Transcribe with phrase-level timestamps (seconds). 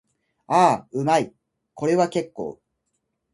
[0.47, 1.31] ああ、うまい。
[1.75, 2.59] これは結構。